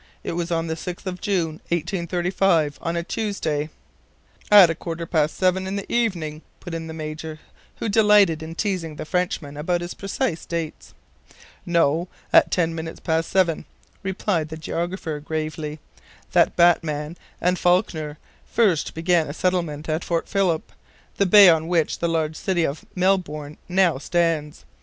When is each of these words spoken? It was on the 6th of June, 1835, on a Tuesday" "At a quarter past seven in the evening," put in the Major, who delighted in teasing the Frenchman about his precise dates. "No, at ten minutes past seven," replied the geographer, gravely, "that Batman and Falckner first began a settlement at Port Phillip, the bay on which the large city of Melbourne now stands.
It 0.23 0.31
was 0.31 0.49
on 0.49 0.65
the 0.65 0.73
6th 0.73 1.05
of 1.05 1.21
June, 1.21 1.61
1835, 1.69 2.79
on 2.81 2.95
a 2.97 3.03
Tuesday" 3.03 3.69
"At 4.61 4.71
a 4.71 4.73
quarter 4.73 5.05
past 5.05 5.37
seven 5.37 5.67
in 5.67 5.75
the 5.75 5.85
evening," 5.93 6.41
put 6.59 6.73
in 6.73 6.87
the 6.87 6.91
Major, 6.95 7.37
who 7.75 7.87
delighted 7.87 8.41
in 8.41 8.55
teasing 8.55 8.95
the 8.95 9.05
Frenchman 9.05 9.57
about 9.57 9.81
his 9.81 9.93
precise 9.93 10.43
dates. 10.43 10.95
"No, 11.67 12.07
at 12.33 12.49
ten 12.49 12.73
minutes 12.73 12.99
past 12.99 13.29
seven," 13.29 13.65
replied 14.01 14.49
the 14.49 14.57
geographer, 14.57 15.19
gravely, 15.19 15.79
"that 16.31 16.55
Batman 16.55 17.15
and 17.39 17.59
Falckner 17.59 18.17
first 18.47 18.95
began 18.95 19.27
a 19.27 19.33
settlement 19.33 19.87
at 19.87 20.03
Port 20.07 20.27
Phillip, 20.27 20.71
the 21.17 21.27
bay 21.27 21.47
on 21.47 21.67
which 21.67 21.99
the 21.99 22.09
large 22.09 22.35
city 22.35 22.65
of 22.65 22.83
Melbourne 22.95 23.59
now 23.69 23.99
stands. 23.99 24.65